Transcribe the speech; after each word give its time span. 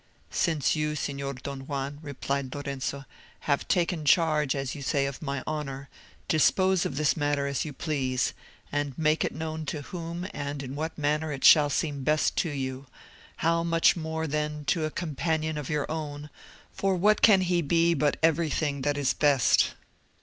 "Since 0.31 0.75
you, 0.75 0.95
Signor 0.95 1.35
Don 1.35 1.67
Juan," 1.67 1.99
replied 2.01 2.55
Lorenzo, 2.55 3.05
"have 3.41 3.67
taken 3.67 4.03
charge, 4.03 4.55
as 4.55 4.73
you 4.73 4.81
say, 4.81 5.05
of 5.05 5.21
my 5.21 5.43
honour, 5.45 5.89
dispose 6.27 6.87
of 6.87 6.95
this 6.97 7.15
matter 7.15 7.45
as 7.45 7.65
you 7.65 7.71
please; 7.71 8.33
and 8.71 8.97
make 8.97 9.23
it 9.23 9.31
known 9.31 9.63
to 9.67 9.83
whom 9.83 10.27
and 10.33 10.63
in 10.63 10.73
what 10.73 10.97
manner 10.97 11.31
it 11.31 11.45
shall 11.45 11.69
seem 11.69 12.03
best 12.03 12.35
to 12.37 12.49
you; 12.49 12.87
how 13.45 13.61
much 13.63 13.95
more, 13.95 14.25
then, 14.25 14.65
to 14.65 14.85
a 14.85 14.89
companion 14.89 15.55
of 15.55 15.69
your 15.69 15.85
own, 15.87 16.31
for 16.71 16.95
what 16.95 17.21
can 17.21 17.41
he 17.41 17.61
be 17.61 17.93
but 17.93 18.17
everything 18.23 18.81
that 18.81 18.97
is 18.97 19.13
best." 19.13 19.75